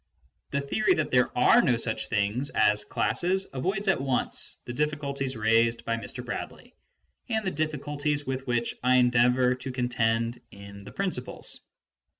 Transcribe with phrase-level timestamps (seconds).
[0.49, 5.37] The theory that there are no such things as classes avoids at once the difficulties
[5.37, 6.25] raised by Mr.
[6.25, 6.73] Bradley
[7.29, 11.59] and the difficulties with which I endeavour to contend in the Principles.